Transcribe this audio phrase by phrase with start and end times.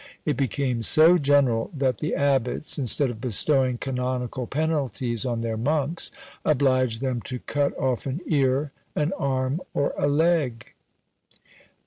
[0.25, 6.09] It became so general that the abbots, instead of bestowing canonical penalties on their monks,
[6.43, 10.73] obliged them to cut off an ear, an arm, or a leg!